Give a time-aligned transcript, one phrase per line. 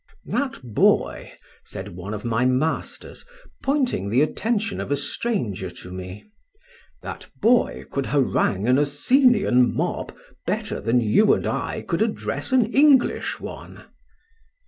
[0.25, 1.31] "That boy,"
[1.63, 3.23] said one of my masters,
[3.61, 6.23] pointing the attention of a stranger to me,
[7.03, 10.15] "that boy could harangue an Athenian mob
[10.47, 13.83] better than you and I could address an English one."